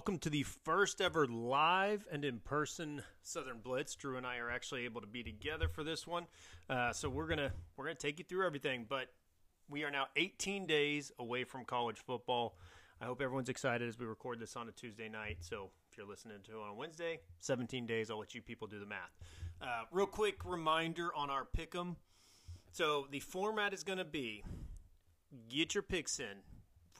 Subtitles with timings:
[0.00, 3.94] welcome to the first ever live and in person Southern Blitz.
[3.94, 6.24] Drew and I are actually able to be together for this one,
[6.70, 8.86] uh, so we're gonna we're gonna take you through everything.
[8.88, 9.08] But
[9.68, 12.56] we are now 18 days away from college football.
[12.98, 15.36] I hope everyone's excited as we record this on a Tuesday night.
[15.40, 18.10] So if you're listening to it on Wednesday, 17 days.
[18.10, 19.12] I'll let you people do the math.
[19.60, 21.96] Uh, real quick reminder on our pick'em.
[22.72, 24.44] So the format is going to be
[25.50, 26.38] get your picks in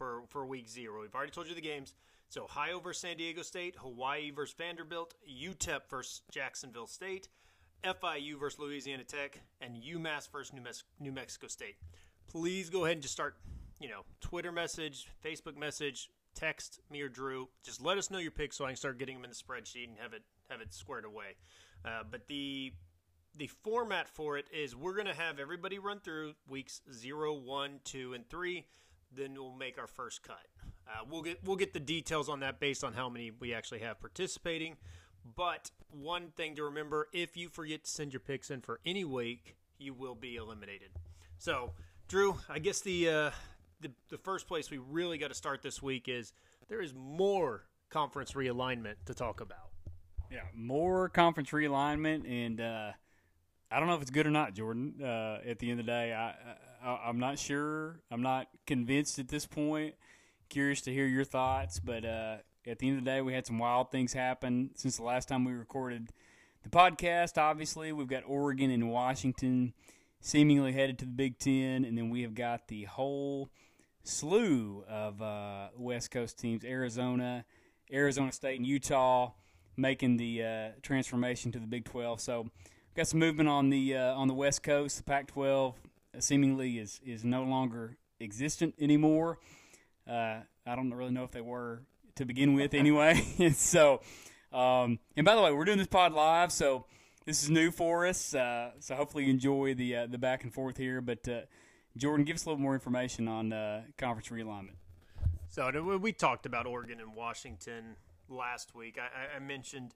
[0.00, 1.02] for for week zero.
[1.02, 1.92] We've already told you the games.
[2.30, 7.28] So Ohio versus San Diego State, Hawaii versus Vanderbilt, UTEP versus Jacksonville State,
[7.84, 11.76] FIU versus Louisiana Tech, and UMass versus New, Mes- New Mexico State.
[12.28, 13.36] Please go ahead and just start,
[13.78, 17.48] you know, Twitter message, Facebook message, text me or Drew.
[17.62, 19.88] Just let us know your picks so I can start getting them in the spreadsheet
[19.88, 21.36] and have it have it squared away.
[21.84, 22.72] Uh, but the
[23.36, 27.80] the format for it is we're going to have everybody run through weeks 0, 1,
[27.84, 28.64] 2, and 3.
[29.14, 30.46] Then we'll make our first cut.
[30.86, 33.80] Uh, we'll get we'll get the details on that based on how many we actually
[33.80, 34.76] have participating.
[35.36, 39.04] But one thing to remember: if you forget to send your picks in for any
[39.04, 40.90] week, you will be eliminated.
[41.38, 41.72] So,
[42.08, 43.30] Drew, I guess the uh,
[43.80, 46.32] the, the first place we really got to start this week is
[46.68, 49.70] there is more conference realignment to talk about.
[50.30, 52.92] Yeah, more conference realignment, and uh,
[53.70, 54.94] I don't know if it's good or not, Jordan.
[55.02, 56.34] Uh, at the end of the day, I,
[56.84, 58.00] I I'm not sure.
[58.10, 59.94] I'm not convinced at this point
[60.50, 61.78] curious to hear your thoughts.
[61.78, 64.96] But uh, at the end of the day, we had some wild things happen since
[64.96, 66.10] the last time we recorded
[66.62, 67.38] the podcast.
[67.38, 69.72] Obviously, we've got Oregon and Washington
[70.20, 73.50] seemingly headed to the Big Ten, and then we have got the whole
[74.02, 77.46] slew of uh, West Coast teams: Arizona,
[77.90, 79.32] Arizona State, and Utah
[79.76, 82.20] making the uh, transformation to the Big 12.
[82.20, 82.50] So,
[82.96, 84.96] got some movement on the uh, on the West Coast.
[84.98, 85.74] The Pac-12
[86.18, 89.38] seemingly is is no longer existent anymore.
[90.08, 91.82] Uh, I don't really know if they were
[92.16, 93.24] to begin with anyway.
[93.54, 94.00] so,
[94.52, 96.84] um, and by the way, we're doing this pod live, so
[97.24, 98.34] this is new for us.
[98.34, 101.00] Uh, so hopefully you enjoy the uh, the back and forth here.
[101.00, 101.40] But uh,
[101.96, 104.76] Jordan, give us a little more information on uh, conference realignment.
[105.48, 107.96] So we talked about Oregon and Washington
[108.28, 108.98] last week.
[108.98, 109.94] I, I mentioned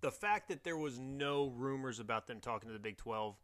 [0.00, 3.36] the fact that there was no rumors about them talking to the Big Twelve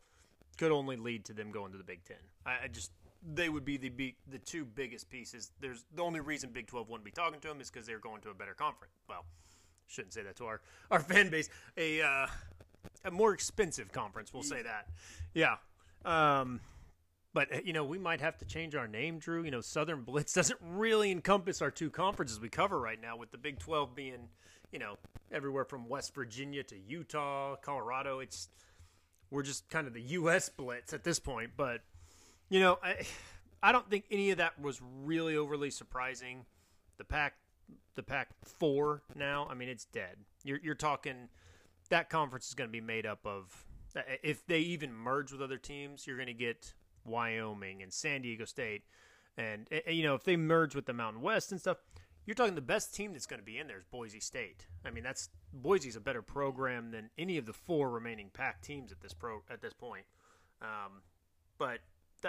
[0.56, 2.16] could only lead to them going to the Big Ten.
[2.46, 2.90] I, I just
[3.32, 5.52] they would be the be, the two biggest pieces.
[5.60, 8.20] There's the only reason Big 12 wouldn't be talking to them is because they're going
[8.22, 8.92] to a better conference.
[9.08, 9.24] Well,
[9.86, 10.60] shouldn't say that to our
[10.90, 11.48] our fan base.
[11.76, 12.26] A uh,
[13.04, 14.88] a more expensive conference, we'll say that.
[15.32, 15.56] Yeah.
[16.04, 16.60] Um,
[17.32, 19.44] but you know, we might have to change our name, Drew.
[19.44, 23.30] You know, Southern Blitz doesn't really encompass our two conferences we cover right now, with
[23.30, 24.28] the Big 12 being,
[24.74, 24.98] you know,
[25.30, 28.18] everywhere from West Virginia to Utah, Colorado.
[28.18, 28.48] It's
[29.30, 30.48] we're just kind of the U.S.
[30.48, 31.80] Blitz at this point, but
[32.50, 33.06] you know, I
[33.62, 36.44] I don't think any of that was really overly surprising.
[36.98, 37.34] The Pac
[37.94, 40.16] the Pac four now, I mean, it's dead.
[40.42, 41.28] You're you're talking
[41.88, 43.64] that conference is going to be made up of
[43.96, 46.74] uh, if they even merge with other teams, you're going to get
[47.04, 48.82] Wyoming and San Diego State,
[49.38, 51.76] and you know if they merge with the Mountain West and stuff,
[52.26, 54.66] you're talking the best team that's going to be in there is Boise State.
[54.84, 58.92] I mean, that's Boise's a better program than any of the four remaining Pac teams
[58.92, 60.04] at this pro at this point.
[60.62, 61.02] Um,
[61.58, 61.80] but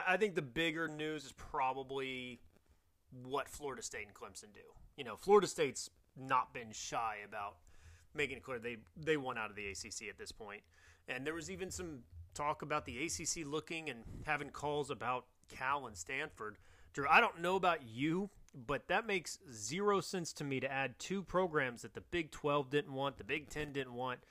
[0.07, 2.39] I think the bigger news is probably
[3.23, 4.61] what Florida State and Clemson do.
[4.97, 7.55] You know, Florida State's not been shy about
[8.13, 10.61] making it clear they they won out of the ACC at this point,
[11.07, 12.00] and there was even some
[12.34, 16.57] talk about the ACC looking and having calls about Cal and Stanford.
[16.95, 20.97] Drew, I don't know about you, but that makes zero sense to me to add
[20.97, 24.22] two programs that the Big 12 didn't want, the Big 10 didn't want,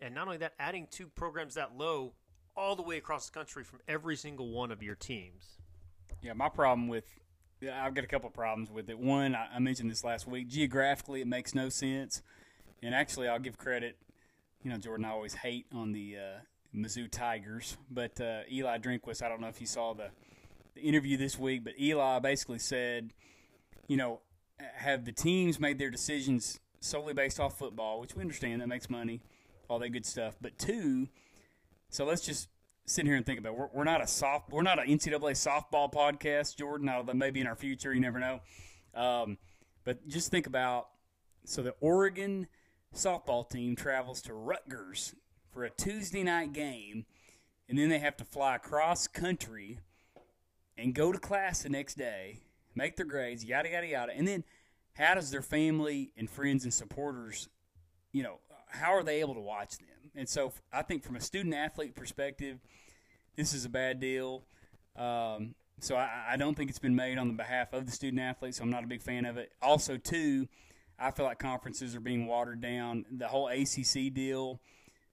[0.00, 2.14] and not only that, adding two programs that low
[2.56, 5.58] all the way across the country from every single one of your teams.
[6.22, 7.04] Yeah, my problem with
[7.62, 8.98] I've got a couple of problems with it.
[8.98, 10.48] One, I mentioned this last week.
[10.48, 12.22] Geographically, it makes no sense.
[12.82, 13.96] And actually, I'll give credit.
[14.62, 16.38] You know, Jordan, I always hate on the uh,
[16.74, 19.22] Mizzou Tigers, but uh, Eli Drinkwitz.
[19.22, 20.10] I don't know if you saw the,
[20.76, 23.12] the interview this week, but Eli basically said,
[23.88, 24.20] you know,
[24.58, 28.88] have the teams made their decisions solely based off football, which we understand that makes
[28.88, 29.20] money,
[29.68, 30.36] all that good stuff.
[30.40, 31.08] But two,
[31.88, 32.48] so let's just
[32.84, 33.58] sit here and think about it.
[33.58, 36.88] We're, we're not a soft, we're not an NCAA softball podcast, Jordan.
[36.88, 38.40] Although maybe in our future, you never know.
[38.94, 39.38] Um,
[39.84, 40.88] but just think about
[41.44, 42.48] so the Oregon
[42.94, 45.14] softball team travels to Rutgers
[45.52, 47.06] for a Tuesday night game,
[47.68, 49.78] and then they have to fly across country
[50.78, 52.40] and go to class the next day,
[52.74, 54.44] make their grades, yada yada yada, and then
[54.94, 57.48] how does their family and friends and supporters,
[58.12, 58.38] you know,
[58.68, 60.10] how are they able to watch them?
[60.14, 62.58] And so I think from a student athlete perspective,
[63.36, 64.44] this is a bad deal.
[64.96, 68.20] Um, so I, I, don't think it's been made on the behalf of the student
[68.22, 68.56] athletes.
[68.56, 69.52] So I'm not a big fan of it.
[69.60, 70.48] Also, too,
[70.98, 73.04] I feel like conferences are being watered down.
[73.10, 74.62] The whole ACC deal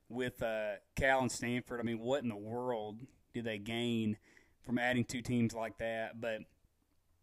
[0.08, 1.82] with uh, Cal and Stanford.
[1.82, 3.02] I mean, what in the world
[3.34, 4.18] do they gain
[4.66, 6.20] from adding two teams like that?
[6.20, 6.40] But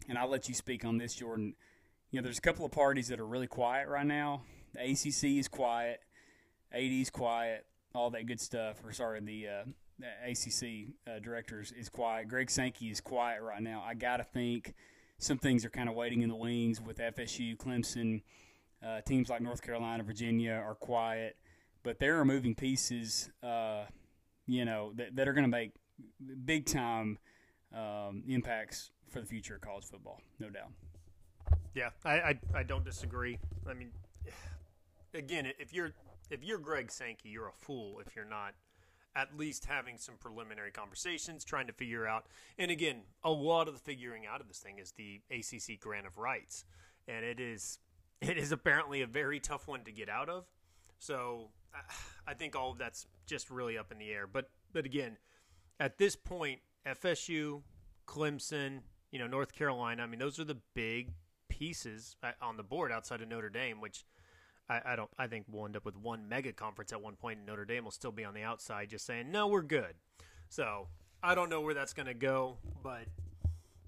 [0.09, 1.55] and I'll let you speak on this, Jordan.
[2.11, 4.43] You know, there's a couple of parties that are really quiet right now.
[4.75, 6.01] The ACC is quiet,
[6.73, 8.77] AD is quiet, all that good stuff.
[8.85, 9.65] Or sorry, the, uh,
[10.27, 12.29] ACC uh, directors is quiet.
[12.29, 13.83] Greg Sankey is quiet right now.
[13.87, 14.75] I gotta think
[15.19, 18.23] some things are kind of waiting in the wings with FSU, Clemson.
[18.83, 21.37] Uh, teams like North Carolina, Virginia are quiet,
[21.83, 23.85] but there are moving pieces, uh,
[24.47, 25.73] you know, that, that are going to make
[26.45, 27.19] big time
[27.75, 30.71] um, impacts for the future of college football, no doubt.
[31.75, 33.39] Yeah, I, I, I don't disagree.
[33.69, 33.91] I mean,
[35.15, 35.93] again, if you're
[36.31, 38.55] if you're Greg Sankey, you're a fool if you're not
[39.17, 42.27] at least having some preliminary conversations, trying to figure out.
[42.59, 46.07] And again, a lot of the figuring out of this thing is the ACC grant
[46.07, 46.65] of rights,
[47.09, 47.79] and it is
[48.21, 50.45] it is apparently a very tough one to get out of.
[50.99, 51.49] So
[52.27, 54.27] I think all of that's just really up in the air.
[54.27, 55.17] But but again,
[55.81, 57.63] at this point, FSU,
[58.07, 58.81] Clemson,
[59.11, 60.03] you know, North Carolina.
[60.03, 61.13] I mean, those are the big
[61.49, 64.05] pieces uh, on the board outside of Notre Dame, which
[64.69, 65.11] I, I don't.
[65.19, 67.85] I think we'll end up with one mega conference at one point, and Notre Dame
[67.85, 69.95] will still be on the outside, just saying, "No, we're good."
[70.49, 70.87] So
[71.23, 73.07] I don't know where that's going to go, but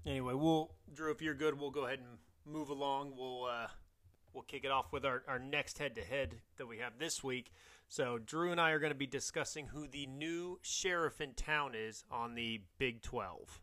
[0.05, 1.11] anyway, we'll Drew.
[1.11, 2.17] If you're good, we'll go ahead and
[2.51, 3.13] move along.
[3.17, 3.67] We'll uh,
[4.33, 7.23] we'll kick it off with our, our next head to head that we have this
[7.23, 7.51] week.
[7.95, 11.73] So Drew and I are going to be discussing who the new sheriff in town
[11.75, 13.61] is on the Big Twelve.